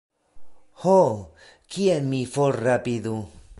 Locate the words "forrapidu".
2.37-3.17